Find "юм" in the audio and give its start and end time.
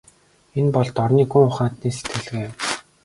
2.47-2.53